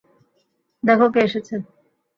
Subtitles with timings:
[0.83, 1.55] দেখো কে এসেছে।